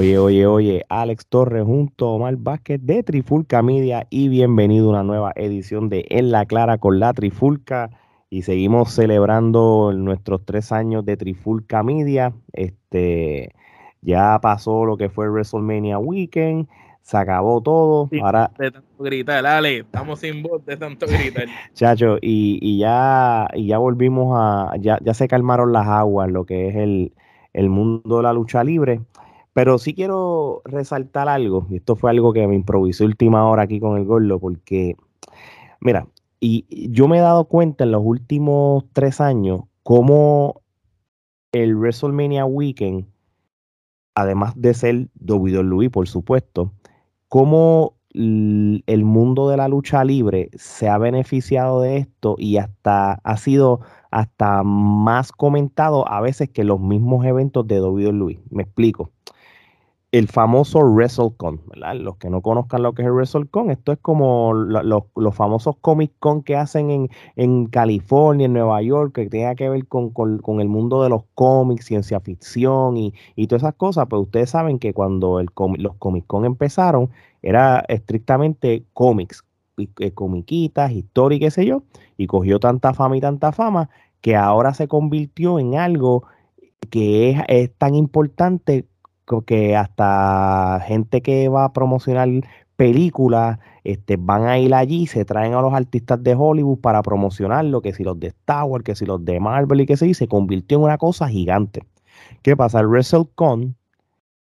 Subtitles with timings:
[0.00, 4.90] Oye, oye, oye, Alex Torres junto a Omar Vázquez de Trifulca Media y bienvenido a
[4.92, 7.90] una nueva edición de En la Clara con la Trifulca
[8.30, 12.32] y seguimos celebrando nuestros tres años de Trifulca Media.
[12.54, 13.54] Este,
[14.00, 16.66] ya pasó lo que fue el WrestleMania Weekend,
[17.02, 18.08] se acabó todo.
[18.22, 21.44] Ahora, de tanto gritar, Ale, estamos sin voz de tanto gritar.
[21.74, 26.68] Chacho, y, ya, y ya volvimos a, ya, ya se calmaron las aguas, lo que
[26.68, 27.12] es el,
[27.52, 29.02] el mundo de la lucha libre.
[29.60, 33.78] Pero sí quiero resaltar algo, y esto fue algo que me improvisó última hora aquí
[33.78, 34.96] con el gordo, porque,
[35.82, 36.06] mira,
[36.40, 40.62] y yo me he dado cuenta en los últimos tres años cómo
[41.52, 43.04] el WrestleMania Weekend,
[44.14, 46.72] además de ser WWE, por supuesto,
[47.28, 53.36] cómo el mundo de la lucha libre se ha beneficiado de esto y hasta ha
[53.36, 53.80] sido
[54.10, 58.40] hasta más comentado a veces que los mismos eventos de WWE.
[58.48, 59.10] Me explico
[60.12, 61.94] el famoso WrestleCon, ¿verdad?
[61.94, 66.12] Los que no conozcan lo que es el WrestleCon, esto es como los famosos Comic
[66.18, 70.12] Con que hacen en, California, en Nueva York, que tenga que ver con,
[70.60, 73.12] el mundo de los cómics, ciencia ficción y,
[73.46, 77.10] todas esas cosas, pues ustedes saben que cuando el, los Comic Con empezaron,
[77.42, 79.44] era estrictamente cómics,
[79.78, 81.84] eh, comiquitas, historia y qué sé yo,
[82.16, 86.24] y cogió tanta fama y tanta fama que ahora se convirtió en algo
[86.90, 88.86] que es, es tan importante
[89.46, 92.28] que hasta gente que va a promocionar
[92.76, 97.82] películas este, van a ir allí, se traen a los artistas de Hollywood para promocionarlo,
[97.82, 100.28] que si los de Star Wars, que si los de Marvel y que se se
[100.28, 101.82] convirtió en una cosa gigante.
[102.42, 102.80] ¿Qué pasa?
[102.80, 103.76] El WrestleCon,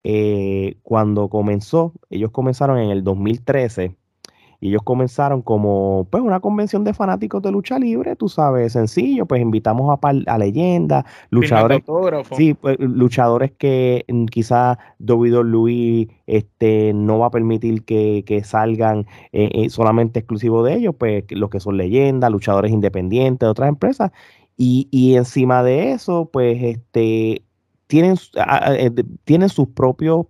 [0.05, 3.97] eh, cuando comenzó, ellos comenzaron en el 2013
[4.63, 9.27] y ellos comenzaron como pues una convención de fanáticos de lucha libre, tú sabes, sencillo,
[9.27, 11.83] pues invitamos a, a leyendas, luchadores,
[12.36, 19.51] sí, pues, luchadores que mm, quizás WWE este, no va a permitir que, salgan eh,
[19.53, 24.13] eh, solamente exclusivo de ellos, pues los que son leyendas, luchadores independientes de otras empresas.
[24.57, 27.42] Y, y encima de eso, pues este,
[27.89, 28.17] tienen,
[28.79, 28.91] eh,
[29.25, 30.27] tienen sus propios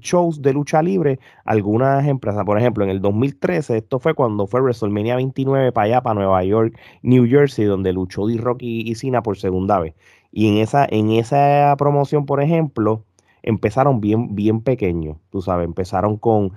[0.00, 2.44] shows de lucha libre algunas empresas.
[2.44, 6.44] Por ejemplo, en el 2013, esto fue cuando fue WrestleMania 29 para allá, para Nueva
[6.44, 9.94] York, New Jersey, donde luchó D-Rock y, Cena por segunda vez.
[10.32, 13.04] Y en esa, en esa promoción, por ejemplo,
[13.42, 16.52] empezaron bien, bien pequeños, tú sabes, empezaron con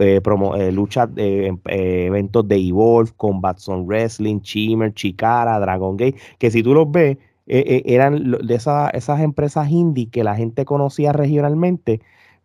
[0.00, 6.16] eh, promo, eh, lucha, eh, eventos de Evolve, Combat Zone Wrestling, Chimmer, Chicara, Dragon Gate,
[6.38, 12.00] que si tú los ves, eran de esas empresas indie que la gente conocía regionalmente,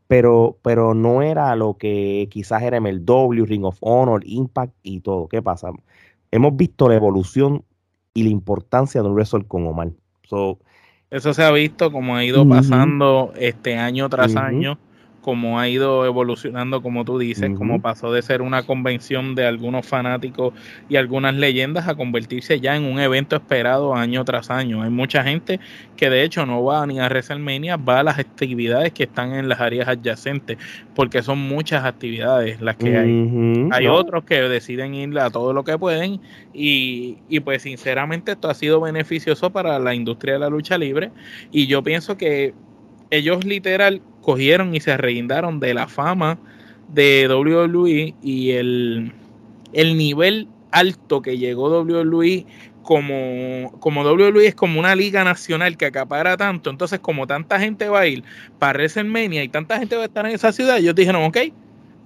[0.07, 5.27] pero, pero no era lo que quizás era MLW, Ring of Honor, Impact y todo.
[5.27, 5.71] ¿Qué pasa?
[6.31, 7.63] Hemos visto la evolución
[8.13, 9.89] y la importancia de un wrestle con Omar.
[11.09, 14.77] Eso se ha visto como ha ido pasando este año tras año
[15.25, 19.84] como ha ido evolucionando, como tú dices, como pasó de ser una convención de algunos
[19.88, 20.53] fanáticos
[20.88, 24.84] y algunas leyendas a convertirse ya en un evento esperado año tras año.
[24.84, 25.59] Hay mucha gente
[25.97, 29.50] que de hecho no va ni a WrestleMania, va a las actividades que están en
[29.50, 30.59] las áreas adyacentes,
[30.94, 33.69] porque son muchas actividades las que hay.
[33.72, 36.22] Hay otros que deciden ir a todo lo que pueden
[36.53, 41.09] y, y pues sinceramente esto ha sido beneficioso para la industria de la lucha libre
[41.52, 42.53] y yo pienso que
[43.09, 46.40] ellos literal cogieron y se reindaron de la fama
[46.90, 49.13] de WWE y el,
[49.72, 52.46] el nivel alto que llegó WWE
[52.81, 57.88] como, como WWE es como una liga nacional que acapara tanto, entonces como tanta gente
[57.88, 58.24] va a ir
[58.58, 61.38] para WrestleMania y tanta gente va a estar en esa ciudad, ellos dijeron, ok,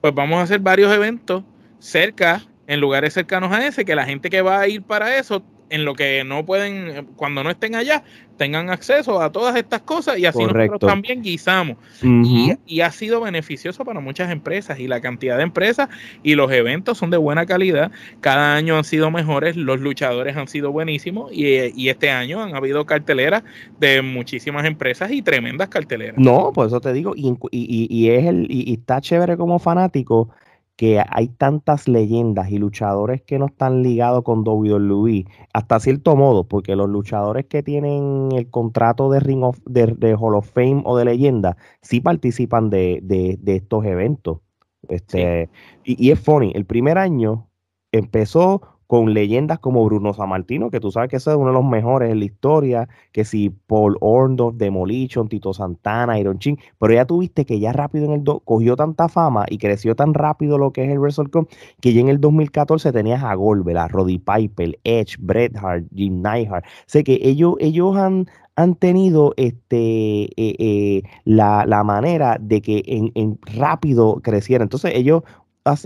[0.01, 1.43] pues vamos a hacer varios eventos
[1.79, 5.41] cerca, en lugares cercanos a ese, que la gente que va a ir para eso
[5.69, 8.03] en lo que no pueden, cuando no estén allá,
[8.37, 11.77] tengan acceso a todas estas cosas y así nosotros también guisamos.
[12.01, 15.89] y, ha sido beneficioso para muchas empresas y la cantidad de empresas
[16.23, 17.91] y los eventos son de buena calidad.
[18.21, 22.85] Cada año han sido mejores, los luchadores han sido buenísimos y, este año han habido
[22.85, 23.43] carteleras
[23.79, 26.17] de muchísimas empresas y tremendas carteleras.
[26.17, 30.29] No, por eso te digo, y, y es el, y está chévere como fanático
[30.79, 36.45] que hay tantas leyendas y luchadores que no están ligados con WWE, hasta cierto modo,
[36.45, 40.95] porque los luchadores que tienen el contrato de Ring of, de, Hall of Fame o
[40.95, 44.39] de leyenda, sí participan de, estos eventos.
[44.87, 45.49] Este,
[45.83, 47.49] y, y, es funny, el primer año
[47.91, 51.63] empezó con leyendas como Bruno Sammartino, que tú sabes que ese es uno de los
[51.63, 57.05] mejores en la historia, que si Paul Orndorff, Demolition, Tito Santana, Iron Chin, pero ya
[57.05, 60.73] tuviste que ya rápido en el do, cogió tanta fama y creció tan rápido lo
[60.73, 61.47] que es el WrestleCon,
[61.79, 66.23] que ya en el 2014 tenías a Goldberg, a Roddy Piper, Edge, Bret Hart, Jim
[66.23, 68.25] Neidhart, sé que ellos, ellos han,
[68.55, 74.63] han tenido este, eh, eh, la, manera de que en, rápido creciera.
[74.63, 75.21] Entonces ellos,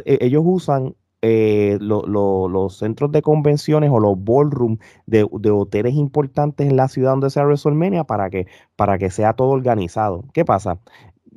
[0.06, 6.90] ellos usan eh, los centros de convenciones o los ballrooms de, hoteles importantes en la
[6.90, 10.26] ciudad donde sea WrestleMania para que, para que sea todo organizado.
[10.34, 10.80] ¿Qué pasa?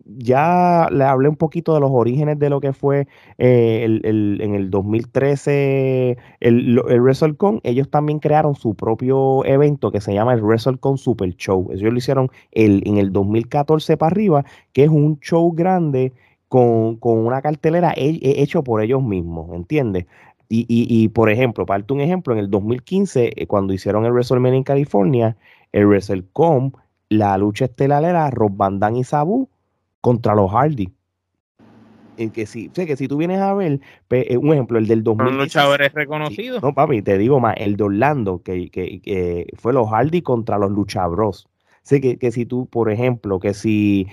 [0.09, 4.55] ya le hablé un poquito de los orígenes de lo que fue eh, el, en
[4.55, 7.61] el 2013 el, el WrestleCon.
[7.65, 11.71] Ellos también crearon su propio evento que se llama el WrestleCon Super Show.
[11.73, 16.13] Ellos lo hicieron en el 2014 para arriba, que es un show grande
[16.49, 20.07] con, una cartelera hecho por ellos mismos, ¿entiendes?
[20.49, 24.13] Y, y, y, por ejemplo, para un ejemplo, en el 2015, eh, cuando hicieron el
[24.13, 25.37] WrestleMania en California,
[25.73, 26.73] el WrestleCon,
[27.09, 29.49] la lucha estelar era Rob Van y Sabu
[30.01, 30.93] contra los Hardy.
[32.17, 35.27] Que si, sé que si tú vienes a ver, eh, un ejemplo, el del 2000.
[35.27, 36.63] Los luchadores reconocidos.
[36.63, 40.71] No, papi, te digo más, el de Orlando, que, que, fue los Hardy contra los
[40.71, 41.47] Luchabros.
[41.87, 44.09] Sé que, que, si tú, por ejemplo, que si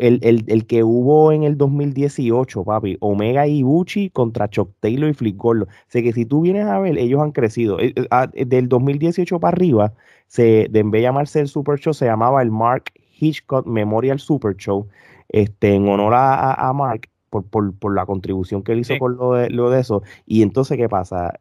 [0.00, 5.14] el, el, que hubo en el 2018, papi, Omega y Bucci contra Chuck Taylor y
[5.14, 5.66] Flip Gordo.
[5.88, 7.80] Sé que si tú vienes a ver, ellos han crecido.
[7.80, 9.92] Eh, eh, ah, del 2018 para arriba,
[10.28, 12.84] se, de en vez de llamarse el Super Show, se llamaba el Mark
[13.18, 14.86] Hitchcock Memorial Super Show
[15.30, 19.32] este, en honor a, Mark por, por, por, la contribución que él hizo con lo
[19.32, 20.04] de, lo de eso.
[20.26, 21.40] Y entonces, ¿qué pasa?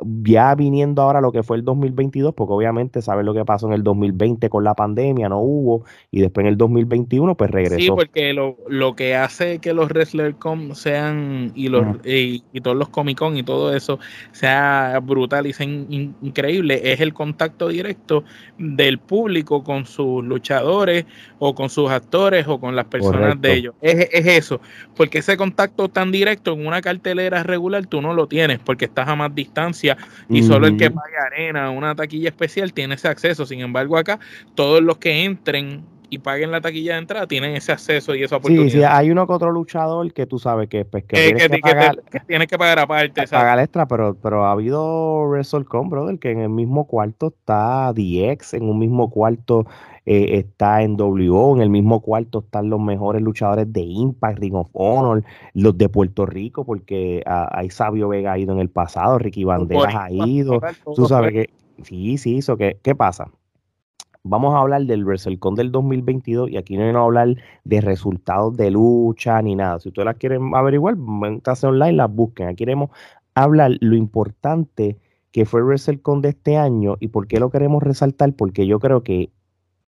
[0.00, 3.74] Ya viniendo ahora lo que fue el 2022, porque obviamente sabes lo que pasó en
[3.74, 7.78] el 2020 con la pandemia, no hubo, y después en el 2021 pues regresó.
[7.78, 12.88] Sí, porque lo, lo que hace que los WrestlerCon sean, y, los, y, todos los
[12.88, 14.00] Comic Con y todo eso,
[14.32, 18.24] sea brutal y sea increíble, es el contacto directo
[18.58, 21.06] del público con sus luchadores
[21.38, 23.74] o con sus actores o con las personas de ellos.
[23.80, 24.60] Es, es eso,
[24.96, 29.08] porque ese contacto tan directo en una cartelera regular tú no lo tienes, porque estás
[29.08, 29.51] a más distancia
[30.28, 33.46] y solo el que pague arena, una taquilla especial, tiene ese acceso.
[33.46, 34.18] Sin embargo, acá
[34.54, 38.36] todos los que entren y paguen la taquilla de entrada tienen ese acceso y esa
[38.36, 38.64] oportunidad.
[38.64, 41.58] Sí, sí, hay uno que otro luchador que tú sabes que, pues, que, tienes, que,
[41.60, 43.26] pagar, tienes que pagar aparte.
[43.28, 48.52] Pagar extra, pero, pero ha habido WrestleCon, brother, que en el mismo cuarto está DX,
[48.52, 49.64] en un mismo cuarto
[50.04, 54.54] eh, está en WO, en el mismo cuarto están los mejores luchadores de Impact, Ring
[54.54, 55.24] of Honor,
[55.54, 59.94] los de Puerto Rico, porque hay Sabio Vega ha ido en el pasado, Ricky Banderas
[59.94, 60.60] ha ido,
[60.94, 61.50] tú sabes que,
[61.84, 63.30] sí, sí, eso que, ¿qué pasa?
[64.24, 68.56] Vamos a hablar del WrestleCon del 2022 y aquí no vamos a hablar de resultados
[68.56, 69.80] de lucha ni nada.
[69.80, 72.46] Si ustedes las quieren averiguar, métanse online, las busquen.
[72.46, 72.90] Aquí queremos
[73.34, 74.96] hablar lo importante
[75.32, 79.02] que fue WrestleCon de este año y por qué lo queremos resaltar, porque yo creo
[79.02, 79.32] que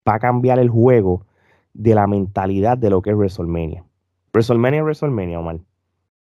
[0.08, 1.26] va a cambiar el juego
[1.74, 3.84] de la mentalidad de lo que es WrestleMania.
[4.32, 5.58] WrestleMania es WrestleMania, Omar.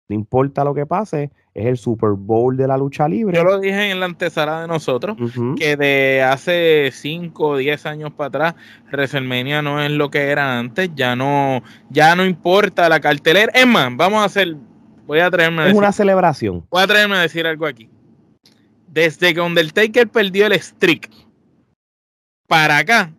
[0.09, 3.37] No importa lo que pase, es el Super Bowl de la lucha libre.
[3.37, 5.17] Yo lo dije en la antesala de nosotros,
[5.57, 8.55] que de hace 5 o 10 años para atrás,
[8.91, 13.51] WrestleMania no es lo que era antes, ya no, ya no importa la cartelera.
[13.53, 14.55] Es más, vamos a hacer,
[15.05, 16.65] voy a traerme a Es una celebración.
[16.69, 17.89] Voy a traerme a decir algo aquí.
[18.87, 21.09] Desde que Undertaker perdió el streak
[22.47, 23.13] para acá,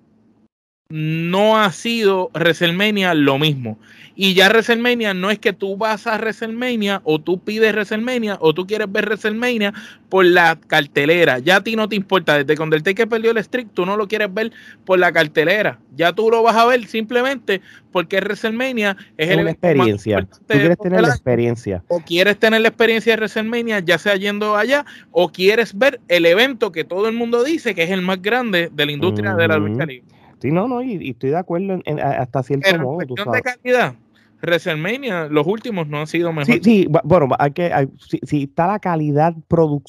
[0.93, 3.79] no ha sido WrestleMania lo mismo.
[4.15, 8.53] Y ya WrestleMania no es que tú vas a WrestleMania o tú pides WrestleMania o
[8.53, 9.73] tú quieres ver WrestleMania
[10.11, 11.39] por la cartelera.
[11.39, 12.37] Ya a ti no te importa.
[12.37, 14.53] Desde cuando el que perdió el streak, tú no lo quieres ver
[14.85, 15.79] por la cartelera.
[15.97, 20.21] Ya tú lo vas a ver simplemente porque WrestleMania es, es una experiencia.
[20.21, 21.85] Tú quieres tener la experiencia.
[21.89, 26.27] O quieres tener la experiencia de WrestleMania, ya sea yendo allá, o quieres ver el
[26.27, 29.49] evento que todo el mundo dice que es el más grande de la industria de
[29.49, 30.22] la lucha libre.
[30.43, 33.07] Sí, no, no, y, estoy de acuerdo en, hasta cierto modo.
[33.07, 33.43] Tú sabes.
[33.43, 33.95] de calidad,
[34.43, 36.65] WrestleMania, los últimos no han sido mejores.
[36.65, 37.89] Sí, sí, bueno, hay que,
[38.25, 39.35] si, está la calidad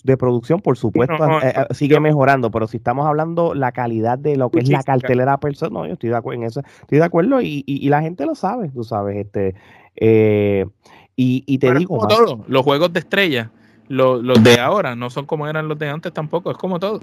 [0.04, 4.36] de producción, por supuesto, eh, eh, sigue mejorando, pero si estamos hablando la calidad de
[4.36, 7.04] lo que es la cartelera personal, no, yo estoy de acuerdo en eso, estoy de
[7.04, 9.56] acuerdo y, y, la gente lo sabe, tú sabes, este,
[9.96, 10.68] eh,
[11.16, 11.98] y, y, te digo...
[11.98, 13.50] Como todo, los juegos de estrella,
[13.88, 17.00] los, los de ahora, no son como eran los de antes tampoco, es como todo.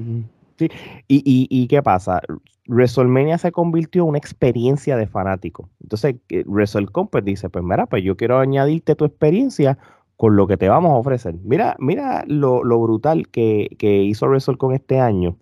[0.60, 0.68] Sí,
[1.08, 2.20] y, y, y qué pasa,
[2.68, 5.70] WrestleMania se convirtió en una experiencia de fanático.
[5.80, 9.78] Entonces, WrestleCon pues dice, pues mira, pues yo quiero añadirte tu experiencia
[10.18, 11.36] con lo que te vamos a ofrecer.
[11.44, 15.38] Mira, mira lo, brutal que, que hizo WrestleCon este año.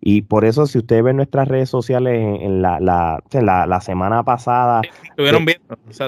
[0.00, 3.20] Y por eso, si ustedes ven nuestras redes sociales en, la, la,
[3.66, 4.82] la, semana pasada,
[5.16, 5.58] eh,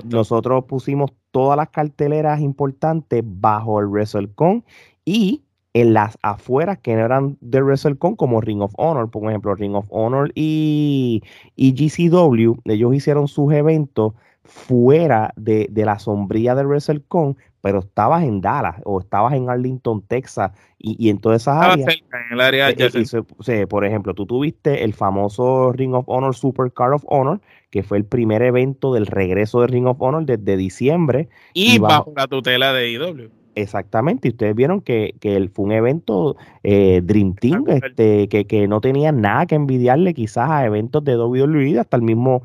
[0.04, 4.64] nosotros pusimos todas las carteleras importantes bajo el WrestleCon
[5.04, 5.42] y
[5.74, 9.74] en las afueras que no eran de WrestleCon, como Ring of Honor, por ejemplo, Ring
[9.74, 11.22] of Honor y,
[11.56, 14.12] y GCW, ellos hicieron sus eventos
[14.44, 20.50] fuera de, la sombría de WrestleCon pero estabas en Dallas o estabas en Arlington, Texas,
[20.78, 21.96] y, en todas esas áreas.
[21.96, 26.92] en el área eh, por ejemplo, tú tuviste el famoso Ring of Honor Super Car
[26.92, 31.28] of Honor, que fue el primer evento del regreso de Ring of Honor desde diciembre.
[31.54, 33.41] Y, bajo, la tutela de IW.
[33.54, 38.66] Exactamente, y ustedes vieron que, que fue un evento eh, Dream Team, este, que, que,
[38.66, 42.42] no tenía nada que envidiarle quizás a eventos de WWE, hasta el mismo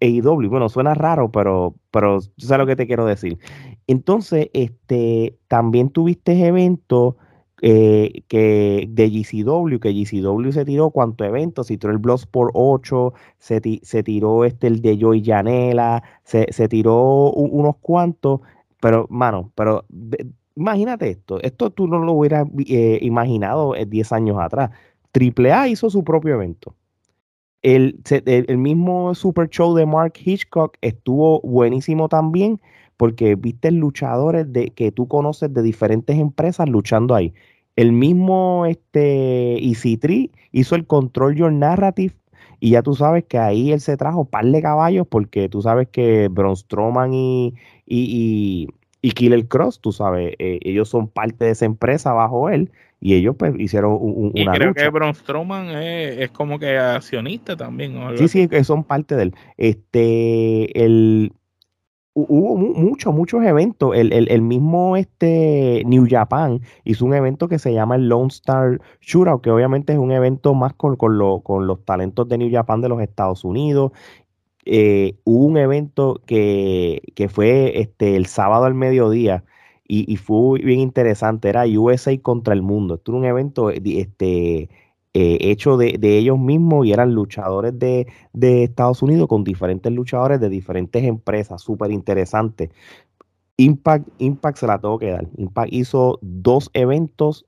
[0.00, 0.50] AEW.
[0.50, 3.38] Bueno, suena raro, pero, pero sabes lo que te quiero decir.
[3.86, 7.14] Entonces, este, también tuviste eventos
[7.62, 13.14] eh, que de GCW, que GCW se tiró cuántos eventos, se tiró el Bloodsport 8,
[13.38, 18.40] se, se, tiró este el de Joy Janela, se, se tiró unos cuantos,
[18.84, 19.86] pero, mano, pero
[20.54, 24.72] imagínate esto, esto tú no lo hubieras eh, imaginado 10 eh, años atrás.
[25.10, 26.74] Triple A hizo su propio evento.
[27.62, 32.60] El, el, mismo Super Show de Mark Hitchcock estuvo buenísimo también
[32.98, 37.32] porque viste luchadores de, que tú conoces de diferentes empresas luchando ahí.
[37.76, 39.98] El mismo este, Easy
[40.52, 42.12] hizo el Control Your Narrative
[42.64, 45.86] y ya tú sabes que ahí él se trajo par de caballos porque tú sabes
[45.88, 47.52] que Braun Strowman y,
[47.84, 48.68] y,
[49.02, 53.16] y, Killer Cross, tú sabes, eh, ellos son parte de esa empresa bajo él y
[53.16, 57.98] ellos pues hicieron un, y creo que Braun Strowman es, como que accionista también.
[58.16, 59.34] sí, sí, que son parte de él.
[59.58, 61.34] Este, el,
[62.14, 63.94] hubo muchos, muchos eventos.
[63.94, 69.42] El, mismo este New Japan hizo un evento que se llama el Lone Star Shootout,
[69.42, 73.02] que obviamente es un evento más con, con, los talentos de New Japan de los
[73.02, 73.92] Estados Unidos.
[74.64, 79.44] Eh, hubo un evento que, que, fue este, el sábado al mediodía
[79.86, 82.94] y, fue bien interesante, era USA contra el mundo.
[82.94, 84.70] Esto era un evento este,
[85.16, 88.06] eh, hecho de, ellos mismos y eran luchadores de,
[88.64, 92.70] Estados Unidos con diferentes luchadores de diferentes empresas, súper interesante.
[93.56, 95.28] Impact, Impact se la tengo que dar.
[95.36, 97.46] Impact hizo dos eventos,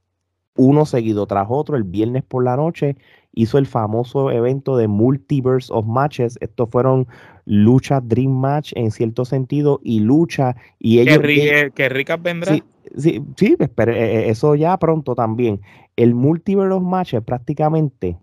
[0.56, 2.96] uno seguido tras otro, el viernes por la noche
[3.36, 6.38] hizo el famoso evento de Multiverse of Matches.
[6.40, 7.06] Estos fueron
[7.44, 12.64] lucha Dream Match en cierto sentido y lucha y ellos que, ricas vendrán
[12.96, 15.60] sí, sí, pero eh, eh, eso ya pronto también
[15.94, 18.18] el Multiverse of Matches prácticamente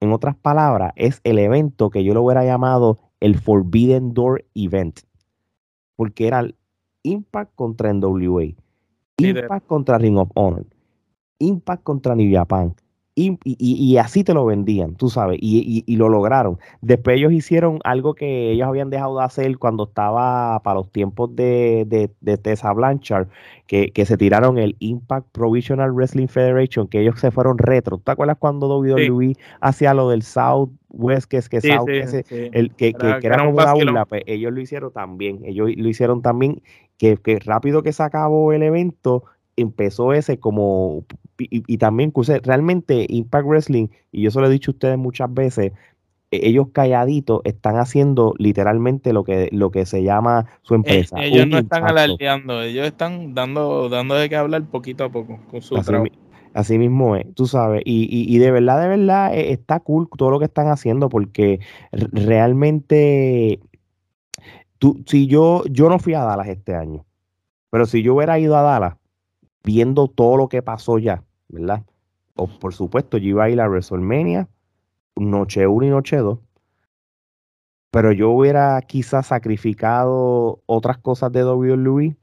[0.00, 5.00] en otras palabras es el evento que yo lo hubiera llamado el Forbidden Door Event
[5.94, 6.44] porque era
[7.04, 8.46] Impact contra NWA
[9.18, 10.66] Impact contra Ring of Honor
[11.38, 12.74] Impact contra New Japan
[13.18, 16.58] y, así te lo vendían, tú sabes, y, lo lograron.
[16.80, 21.34] Después ellos hicieron algo que ellos habían dejado de hacer cuando estaba para los tiempos
[21.34, 22.10] de,
[22.42, 23.28] Tessa Blanchard,
[23.66, 27.98] que, se tiraron el Impact Provisional Wrestling Federation, que ellos se fueron retro.
[27.98, 33.44] ¿Te acuerdas cuando WWE hacía lo del Southwest, que es que South, el, que, era,
[33.44, 34.06] como una?
[34.06, 36.62] Pues ellos lo hicieron también, ellos lo hicieron también,
[36.96, 39.24] que, que rápido que se acabó el evento,
[39.60, 41.04] empezó ese como
[41.38, 42.12] y, también
[42.42, 45.72] realmente Impact Wrestling, y yo se lo he dicho a ustedes muchas veces,
[46.30, 51.22] e, ellos calladitos están haciendo literalmente lo que, lo que se llama su eh, empresa.
[51.22, 55.62] ellos no están alardeando, ellos están dando, dando de qué hablar poquito a poco con
[55.62, 55.92] su así,
[56.54, 60.30] Así mismo es, tú sabes, y, y, de verdad, de verdad, e, está cool todo
[60.30, 61.60] lo que están haciendo porque
[61.92, 63.60] realmente,
[64.78, 67.04] tú, si yo, yo no fui a Dallas este año,
[67.70, 68.97] pero si yo hubiera ido a Dallas,
[69.68, 71.84] viendo todo lo que pasó ya, ¿verdad?
[72.36, 74.48] O por supuesto, yo iba a ir a WrestleMania,
[75.14, 76.38] noche 1 y noche 2,
[77.90, 82.16] pero yo hubiera quizás sacrificado otras cosas de WWE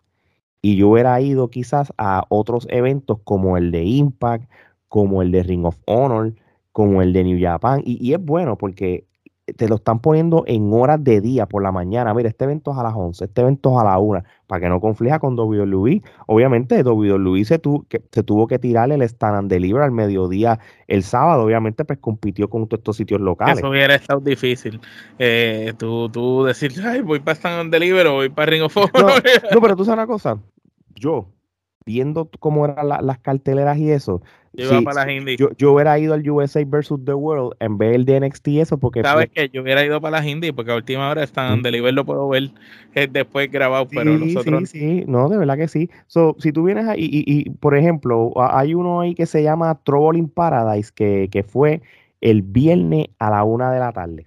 [0.63, 4.49] y yo hubiera ido quizás a otros eventos como el de Impact,
[4.87, 6.33] como el de Ring of Honor,
[6.71, 7.83] como el de New Japan.
[7.85, 9.05] Y, y es bueno porque
[9.45, 12.13] te lo están poniendo en horas de día por la mañana.
[12.13, 14.69] Mira, este evento es a las 11, este evento es a la 1, para que
[14.69, 16.01] no conflija con WWE.
[16.25, 21.03] Obviamente, WWE se, que, se tuvo que tirar el stand and deliver al mediodía el
[21.03, 21.43] sábado.
[21.43, 23.59] Obviamente, pues compitió con todos estos sitios locales.
[23.59, 24.79] Eso hubiera estado difícil.
[25.19, 28.75] Eh, tú, tú decir, ay, voy para stand and deliver o voy para Ring of
[28.75, 29.23] Honor.
[29.51, 30.39] No, pero tú sabes una cosa.
[30.95, 31.27] Yo,
[31.85, 34.21] viendo cómo eran las carteleras y eso,
[34.53, 38.05] yo, para las yo, yo, hubiera ido al USA versus The World en vez del
[38.05, 39.01] de NXT eso porque...
[39.01, 42.05] ¿Sabes que Yo hubiera ido para las indies porque a última hora están, Deliver lo
[42.05, 42.51] puedo ver
[42.95, 44.69] eh, después grabado, pero nosotros...
[44.69, 45.89] Sí, sí, no, de verdad que sí.
[46.07, 50.17] So, si tú vienes ahí, y, por ejemplo, hay uno ahí que se llama Trouble
[50.17, 51.81] in Paradise, que, que fue
[52.21, 54.25] el viernes a la una de la tarde.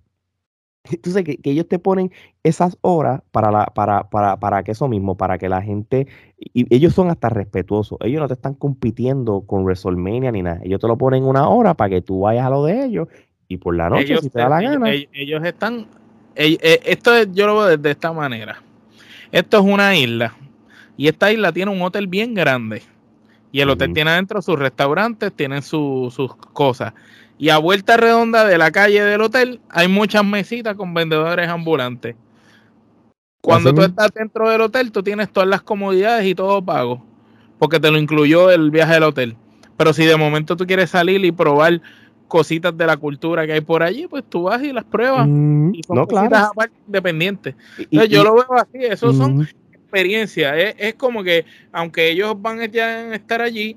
[0.91, 2.11] Entonces, que, ellos te ponen
[2.43, 6.07] esas horas para, la, para, para, para que eso mismo, para que la gente,
[6.39, 10.81] y ellos son hasta respetuosos, ellos no te están compitiendo con WrestleMania ni nada, ellos
[10.81, 13.09] te lo ponen una hora para que tú vayas a lo de ellos
[13.49, 14.91] y por la noche, si te da la gana.
[14.93, 15.87] Ellos, están,
[16.37, 18.63] eh, esto yo lo veo de esta manera,
[19.33, 20.35] esto es una isla
[20.97, 22.83] Y esta isla tiene un hotel bien grande.
[23.51, 26.15] Y el hotel tiene adentro sus restaurantes, tienen sus
[26.53, 26.93] cosas.
[27.39, 32.17] Y a vuelta redonda de la calle del hotel hay muchas mesitas con vendedores ambulantes.
[33.41, 37.05] Cuando tú estás dentro del hotel, tú tienes todas las comodidades y todo pago,
[37.59, 39.37] porque te lo incluyó el viaje del hotel.
[39.77, 41.81] Pero si de momento tú quieres salir y probar
[42.27, 45.27] cositas de la cultura que hay por allí, pues tú vas y las pruebas.
[45.29, 46.51] Mm, y son no, claro.
[46.87, 47.55] independientes.
[47.79, 50.75] Entonces yo lo veo así, eso son experiencias.
[50.77, 53.77] Es, como que, aunque ellos van a estar allí,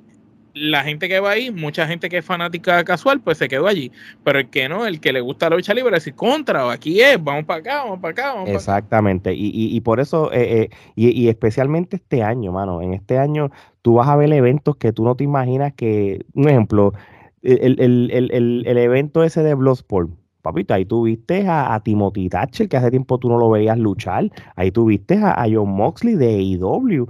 [0.54, 3.92] la gente que va ahí, mucha gente que es fanática casual, pues se quedó allí.
[4.24, 7.22] Pero el que no, el que le gusta la lucha libre, decir contra, aquí es,
[7.24, 8.34] vamos para acá, vamos para acá.
[8.34, 9.34] Vamos Exactamente.
[9.34, 13.18] y, y, y, por eso, eh, eh, y, y, especialmente este año, mano, en este
[13.18, 16.94] año tú vas a ver eventos que tú no te imaginas que, un ejemplo,
[17.42, 22.68] el, el, el, el evento ese de Bloodsport, Papito, ahí tuviste a, a, Timothy Thatcher,
[22.68, 24.30] que hace tiempo tú no lo veías luchar.
[24.56, 27.08] Ahí tuviste a, a John Moxley de AEW,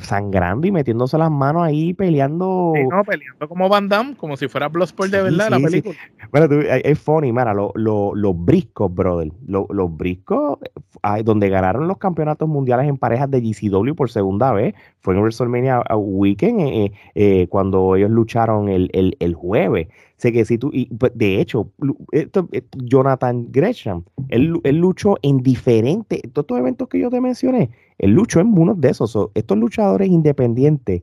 [0.00, 2.72] sangrando y metiéndose las manos ahí peleando.
[2.74, 5.96] Sí, no, peleando como Van Damme, como si fuera Bloodsport de verdad la película.
[6.30, 9.32] Bueno, es funny, mira, los briscos, brother.
[9.46, 10.58] los briscos,
[11.24, 15.82] donde ganaron los campeonatos mundiales en parejas de GCW por segunda vez, fue en WrestleMania
[15.96, 19.88] Weekend, eh, eh, eh, cuando ellos lucharon el, el, el jueves.
[20.22, 21.72] Sé que si tú, y, pues, de hecho,
[22.76, 28.12] Jonathan Gresham, él, él, luchó en diferentes, todos estos eventos que yo te mencioné, él
[28.12, 29.18] luchó en uno de esos.
[29.34, 31.02] estos luchadores independientes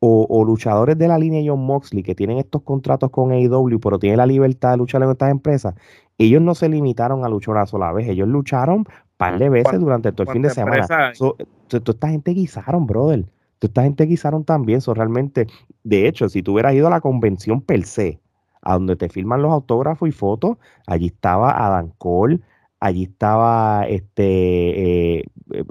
[0.00, 4.16] o, luchadores de la línea John Moxley que tienen estos contratos con AEW, pero tienen
[4.16, 5.76] la libertad de luchar en estas empresas,
[6.18, 9.78] ellos no se limitaron a luchar una sola vez, ellos lucharon un par de veces
[9.78, 10.88] durante todo el fin de semana.
[11.18, 11.36] toda
[11.68, 13.26] esta gente guisaron, brother.
[13.60, 14.80] Toda esta gente guisaron también.
[14.80, 15.46] So, realmente,
[15.84, 18.18] de hecho, si tú hubieras ido a la convención per se,
[18.66, 22.40] a donde te firman los autógrafos y fotos, allí estaba Adam Cole,
[22.80, 25.24] allí estaba este eh,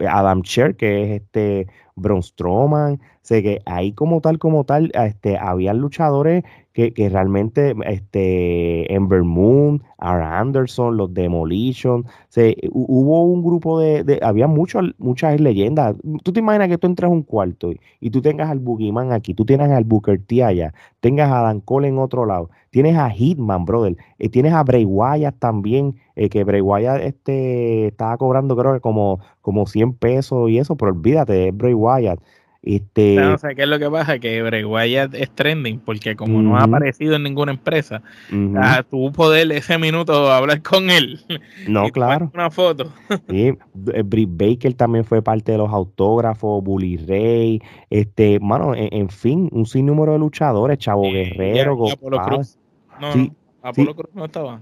[0.10, 5.38] Adam Sher, que es este Braun Strowman, sé que ahí como tal, como tal, este,
[5.38, 6.44] había luchadores
[6.76, 10.24] que, que, realmente, este, Ember Moon, R.
[10.24, 15.96] Anderson, los Demolition, se, hubo un grupo de, había muchas muchas leyendas.
[16.24, 19.34] Tú te imaginas que tú entras a un cuarto y, tú tengas al Boogeyman aquí,
[19.34, 23.10] tú tienes al Booker T allá, tengas a Dan Cole en otro lado, tienes a
[23.10, 28.58] Hitman, brother, eh, tienes a Bray Wyatt también, eh, que Bray Wyatt este, estaba cobrando
[28.58, 32.20] creo que como, como 100 pesos y eso, pero olvídate, es Bray Wyatt.
[32.66, 34.18] Este, no, o sea, ¿qué es lo que pasa?
[34.18, 38.02] Que Bray Wyatt es trending porque como no ha aparecido en ninguna empresa,
[38.34, 38.56] uh
[38.90, 41.20] tú poder ese minuto hablar con él.
[41.68, 42.32] No, claro.
[42.34, 42.92] Una foto.
[43.30, 43.54] Sí,
[43.94, 49.50] eh, Britt Baker también fue parte de los autógrafos, Bully Ray, este, mano, en, fin,
[49.52, 52.58] un sinnúmero de luchadores, Chavo Guerrero, Apolo Cruz.
[53.00, 54.62] No, sí, Apolo Cruz no estaba.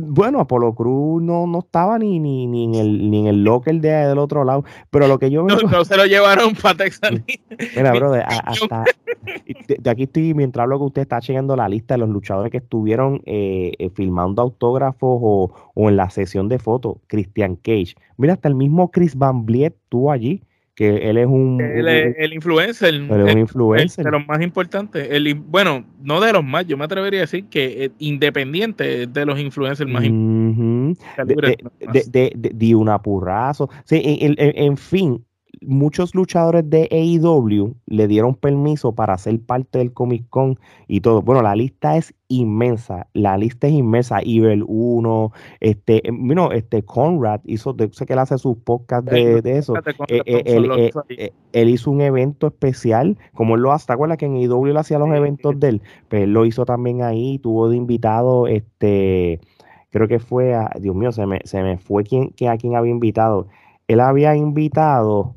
[0.00, 3.80] Bueno, Apolo Cruz no, no estaba ni, ni, ni, en el, ni en el locker
[3.80, 5.58] de, del otro lado, pero lo que yo veo...
[5.60, 7.12] No, se lo llevaron para Texas.
[7.76, 8.84] Mira, brother, hasta...
[9.66, 12.58] De, aquí estoy, mientras hablo que usted está llegando la lista de los luchadores que
[12.58, 16.96] estuvieron eh, eh, filmando autógrafos o, o, en la sesión de fotos.
[17.08, 17.94] Christian Cage.
[18.16, 20.42] Mira, hasta el mismo Chris Van Vliet estuvo allí
[20.78, 21.60] que él es un...
[21.60, 23.02] el influencer.
[23.02, 24.04] un influencer.
[24.04, 25.08] de los más importantes.
[25.10, 29.26] El, bueno, no de los más, yo me atrevería a decir que eh, independiente de
[29.26, 32.12] los influencers más importantes.
[32.12, 33.68] De, de, una purrazo.
[33.86, 35.24] Sí, en, fin,
[35.62, 41.22] muchos luchadores de AEW le dieron permiso para ser parte del Comic Con y todo.
[41.22, 44.20] Bueno, la lista es inmensa, la lista es inmensa.
[44.22, 49.76] Ibel 1, este, bueno, este Conrad hizo, sé que él hace sus podcasts de, eso.
[50.08, 54.26] Eh, eh, eh, él, hizo un evento especial, como él lo hace, ¿te acuerdas que
[54.26, 55.80] en AEW le hacía los eventos de él?
[55.80, 59.40] Pero pues él lo hizo también ahí, tuvo de invitado, este,
[59.90, 62.76] creo que fue a, Dios mío, se me, se me fue quien, que a quien
[62.76, 63.48] había invitado.
[63.86, 65.34] Él había invitado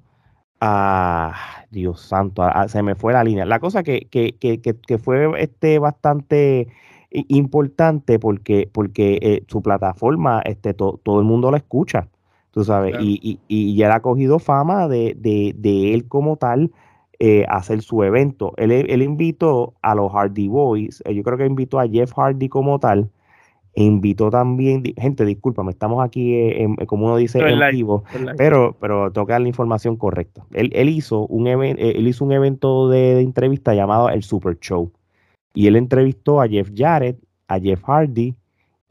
[0.61, 1.33] Ah,
[1.71, 3.45] Dios santo, se me fue la línea.
[3.45, 6.67] La cosa que, que, que, que fue este, bastante
[7.11, 12.07] importante porque, porque eh, su plataforma, este, todo el mundo la escucha,
[12.51, 16.71] tú sabes, y, y, y, ya ha cogido fama de, de, de él como tal
[17.19, 18.53] eh, hacer su evento.
[18.57, 22.49] Él, él invitó a los Hardy Boys, eh, yo creo que invitó a Jeff Hardy
[22.49, 23.09] como tal,
[23.75, 28.03] invitó también, gente, discúlpame, estamos aquí, eh, en, como uno dice, en vivo,
[28.37, 30.45] pero, pero tengo que dar la información correcta.
[30.51, 34.91] Él, él hizo, un eh, él hizo un evento de, entrevista llamado El Super Show.
[35.53, 38.35] Y él entrevistó a Jeff Jarrett, a Jeff Hardy,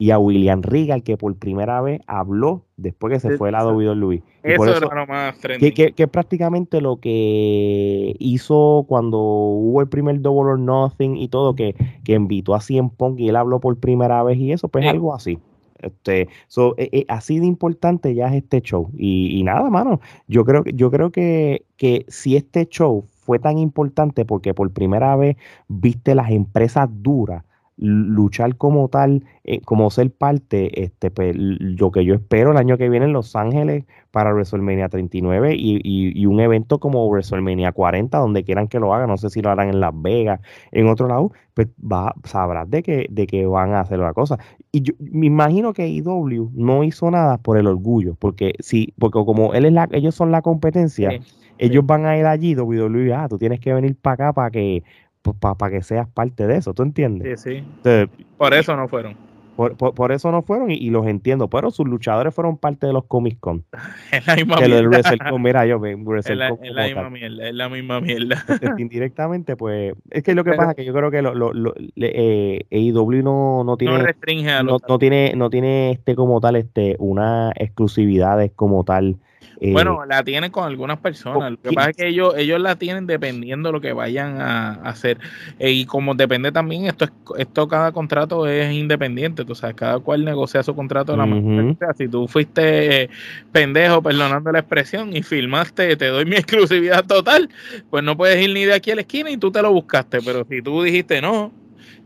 [0.01, 4.23] y a William Regal, que por primera vez habló después que se fue la WWE.
[4.41, 9.87] Eso, eso era lo más que, que, que, prácticamente lo que hizo cuando hubo el
[9.89, 13.59] primer Double or Nothing y todo, que, que invitó a Cien Punk y él habló
[13.59, 15.37] por primera vez y eso, pues algo así.
[15.77, 16.29] Este,
[17.07, 18.89] así de importante ya es este show.
[18.97, 24.25] Y, nada, mano, yo creo, yo creo que, que si este show fue tan importante
[24.25, 25.37] porque por primera vez
[25.67, 27.43] viste las empresas duras
[27.77, 32.77] luchar como tal, eh, como ser parte, este, pues, lo que yo espero el año
[32.77, 38.17] que viene en Los Ángeles para WrestleMania 39 y, y, un evento como WrestleMania 40,
[38.17, 41.07] donde quieran que lo hagan, no sé si lo harán en Las Vegas, en otro
[41.07, 44.37] lado, pues va, sabrás de que, de que van a hacer la cosa.
[44.71, 49.23] Y yo me imagino que IW no hizo nada por el orgullo, porque sí, porque
[49.25, 51.11] como él es la, ellos son la competencia,
[51.57, 54.83] ellos van a ir allí, WWE, ah, tú tienes que venir para acá para que
[55.21, 57.41] pues, para que seas parte de eso, ¿tú entiendes?
[57.41, 58.09] Sí, sí.
[58.37, 59.15] por eso no fueron.
[59.55, 63.39] Por, eso no fueron y, los entiendo, pero sus luchadores fueron parte de los Comic
[63.39, 63.63] Con.
[64.11, 65.37] Es la misma mierda.
[65.37, 68.45] mira, yo es la, es la misma mierda, es la misma mierda.
[68.61, 71.53] Este, indirectamente, pues, es que lo que pasa es que yo creo que lo, lo,
[71.53, 76.15] lo eh, AEW no, no tiene, no, restringe a no, no, tiene, no tiene este
[76.15, 79.17] como tal, este, una exclusividades como tal
[79.59, 81.51] eh, bueno, la tienen con algunas personas.
[81.51, 84.73] Lo que pasa es que ellos, ellos la tienen dependiendo de lo que vayan a,
[84.83, 85.19] hacer.
[85.59, 89.45] Eh, y como depende también, esto es, esto cada contrato es independiente.
[89.45, 91.93] Tú sabes, cada cual negocia su contrato de la manera.
[91.95, 93.09] Si tú fuiste
[93.51, 97.49] pendejo, perdonando la expresión, y filmaste, te doy mi exclusividad total,
[97.89, 100.21] pues no puedes ir ni de aquí a la esquina y tú te lo buscaste.
[100.21, 101.51] Pero si tú dijiste no,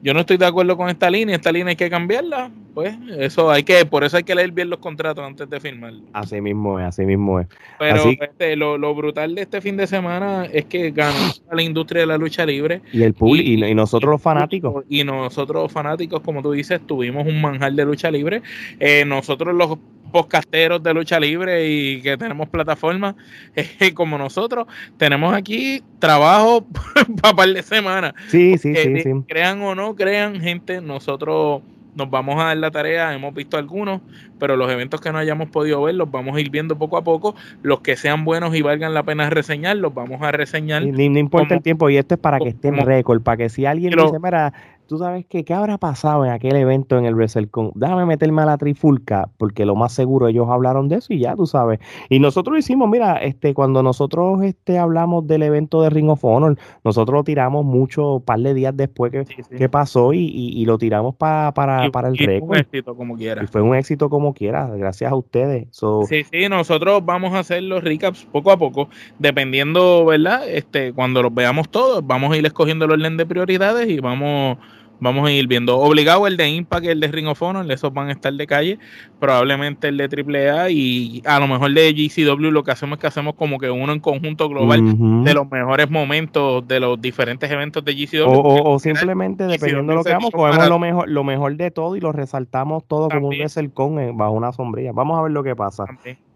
[0.01, 3.49] yo no estoy de acuerdo con esta línea, esta línea hay que cambiarla, pues eso
[3.49, 5.93] hay que, por eso hay que leer bien los contratos antes de firmar.
[6.13, 7.47] Así mismo es, así mismo es.
[7.79, 11.17] Pero este, lo, brutal de este fin de semana es que ganó
[11.51, 12.81] la industria de la lucha libre.
[12.91, 14.85] Y el público, y, nosotros los fanáticos.
[14.89, 18.41] Y nosotros los fanáticos, como tú dices, tuvimos un manjar de lucha libre.
[18.79, 19.77] Eh, nosotros los
[20.11, 23.15] podcasteros de lucha libre y que tenemos plataformas
[23.55, 26.65] eh, como nosotros, tenemos aquí trabajo
[27.21, 28.13] para par de semanas.
[28.27, 29.11] Sí, sí, sí, sí.
[29.27, 31.61] Crean o no crean, gente, nosotros
[31.95, 34.01] nos vamos a dar la tarea, hemos visto algunos,
[34.37, 37.03] pero los eventos que no hayamos podido ver los vamos a ir viendo poco a
[37.03, 37.35] poco.
[37.61, 40.85] Los que sean buenos y valgan la pena reseñar, los vamos a reseñar.
[40.85, 43.65] no importa el tiempo, y esto es para que esté en récord, para que si
[43.65, 44.53] alguien dice, mira,
[44.85, 47.71] tú sabes que, ¿qué habrá pasado en aquel evento en el WrestleCon?
[47.75, 51.35] Déjame meterme a la trifulca, porque lo más seguro ellos hablaron de eso y ya
[51.35, 51.79] tú sabes.
[52.09, 56.57] Y nosotros hicimos, mira, este, cuando nosotros este, hablamos del evento de Ring of Honor,
[56.83, 61.89] nosotros lo tiramos mucho, par de días después que, pasó y, lo tiramos para, para,
[61.91, 62.49] para el récord.
[62.49, 63.43] Fue un éxito como quiera.
[63.43, 65.67] Y fue un éxito como quiera, gracias a ustedes.
[66.07, 70.47] sí, sí, nosotros vamos a hacer los recaps poco a poco, dependiendo, ¿verdad?
[70.47, 74.57] Este, cuando los veamos todos, vamos a ir escogiendo el orden de prioridades y vamos
[74.99, 75.77] Vamos a ir viendo.
[75.77, 78.47] Obligado el de Impact y el de Ring of Honor, esos van a estar de
[78.47, 78.79] calle.
[79.19, 83.07] Probablemente el de AAA y a lo mejor de GCW lo que hacemos es que
[83.07, 87.83] hacemos como que uno en conjunto global de los mejores momentos de los diferentes eventos
[87.83, 88.25] de GCW.
[88.27, 91.99] O, simplemente, dependiendo de lo que hagamos, cogemos lo mejor, lo mejor de todo y
[91.99, 94.91] lo resaltamos todo como un eh, bajo una sombrilla.
[94.93, 95.85] Vamos a ver lo que pasa.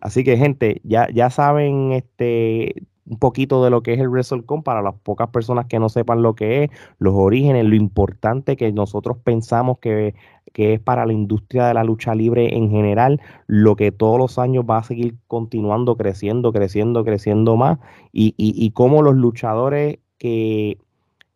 [0.02, 2.76] Así que, gente, ya, ya saben, este
[3.10, 6.22] un poquito de lo que es el WrestleCon para las pocas personas que no sepan
[6.22, 6.70] lo que es,
[7.00, 10.16] los orígenes, lo importante que nosotros pensamos que,
[10.54, 14.66] es para la industria de la lucha libre en general, lo que todos los años
[14.70, 17.80] va a seguir continuando creciendo, creciendo, creciendo más,
[18.12, 20.78] y, y, y cómo los luchadores que,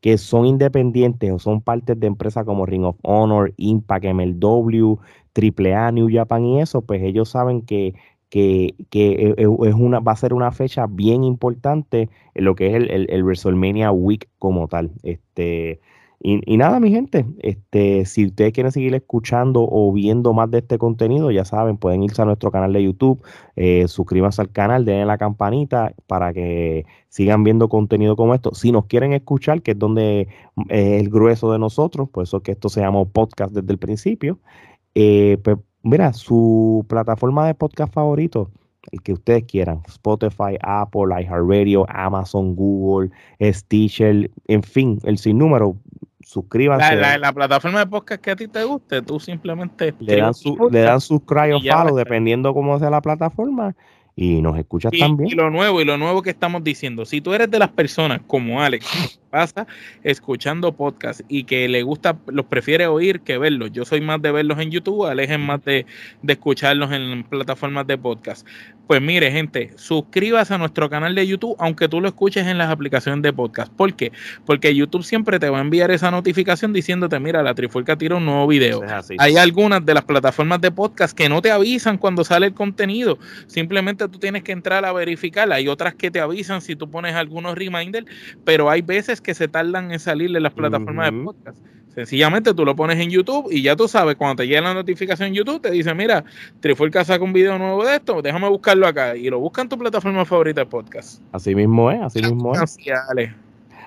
[0.03, 4.99] que son independientes o son partes de empresas como Ring of Honor, Impact, MLW,
[5.33, 7.95] AAA, New Japan y eso, pues ellos saben que
[8.33, 12.65] que, e, e, es una, va a ser una fecha bien importante en lo que
[12.65, 14.91] es el, el, WrestleMania Week como tal.
[15.03, 15.79] Este,
[16.19, 20.79] y, nada, mi gente, este, si ustedes quieren seguir escuchando o viendo más de este
[20.79, 23.21] contenido, ya saben, pueden irse a nuestro canal de YouTube,
[23.55, 28.55] eh, suscríbanse al canal, denle la campanita para que sigan viendo contenido como esto.
[28.55, 30.27] Si nos quieren escuchar, que es donde
[30.69, 34.39] es el grueso de nosotros, por eso que esto se llama podcast desde el principio,
[34.95, 38.49] eh, pues Mira, su plataforma de podcast favorito,
[38.91, 45.75] el que ustedes quieran, Spotify, Apple, iHeartRadio, Amazon, Google, Stitcher, en fin, el sinnúmero.
[46.21, 46.95] Suscríbanse.
[46.95, 50.79] La, plataforma de podcast que a ti te guste, tú simplemente le dan su, le
[50.79, 53.75] dan subscribe o follow, dependiendo cómo sea la plataforma,
[54.15, 55.31] y nos escuchas también.
[55.31, 58.21] Y lo nuevo, y lo nuevo que estamos diciendo, si tú eres de las personas
[58.27, 59.65] como Alex, pasa
[60.03, 63.71] escuchando podcast y que le gusta, los prefiere oír que verlos.
[63.71, 65.87] Yo soy más de verlos en YouTube, Alex es más de,
[66.21, 68.45] de escucharlos en plataformas de podcast.
[68.85, 72.69] Pues mire, gente, suscríbase a nuestro canal de YouTube, aunque tú lo escuches en las
[72.69, 73.73] aplicaciones de podcast.
[73.73, 74.11] ¿Por qué?
[74.45, 78.25] Porque YouTube siempre te va a enviar esa notificación diciéndote, mira, la Trifulca tira un
[78.25, 78.81] nuevo video.
[79.17, 83.17] Hay algunas de las plataformas de podcast que no te avisan cuando sale el contenido.
[83.47, 85.55] Simplemente tú tienes que entrar a verificarla.
[85.55, 88.07] Hay otras que te avisan si tú pones algunos reminders,
[88.43, 91.57] pero hay veces que se tardan en salir en las plataformas de podcast.
[91.93, 95.27] Sencillamente tú lo pones en YouTube y ya tú sabes, cuando te llega la notificación
[95.27, 96.23] en YouTube, te dice, mira,
[96.59, 99.15] Trifulca saca un video nuevo de esto, déjame buscarlo acá.
[99.15, 101.21] Y lo busca en tu plataforma favorita de podcast.
[101.31, 102.77] Así mismo es, así mismo es.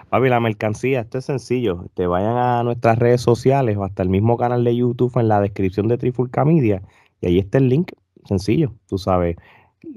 [0.09, 1.87] Papi, la mercancía, esto es sencillo.
[1.95, 5.41] Te vayan a nuestras redes sociales o hasta el mismo canal de YouTube en la
[5.41, 6.83] descripción de Trifulca Media.
[7.21, 7.91] Y ahí está el link,
[8.25, 8.73] sencillo.
[8.89, 9.37] Tú sabes,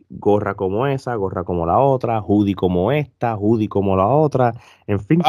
[0.09, 4.53] gorra como esa, gorra como la otra, hoodie como esta, hoodie como la otra,
[4.87, 5.21] en fin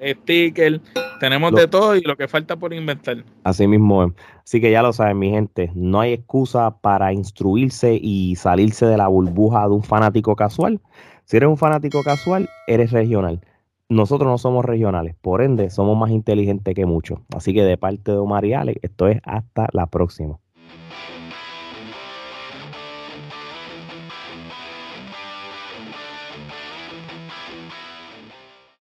[0.00, 0.80] sticker,
[1.20, 3.24] tenemos de todo y lo que falta por inventar.
[3.44, 4.12] Así mismo es.
[4.44, 8.96] Así que ya lo saben, mi gente, no hay excusa para instruirse y salirse de
[8.96, 10.80] la burbuja de un fanático casual.
[11.24, 13.40] Si eres un fanático casual, eres regional.
[13.88, 17.20] Nosotros no somos regionales, por ende, somos más inteligentes que muchos.
[17.34, 20.38] Así que de parte de Omar y Alex, esto es hasta la próxima.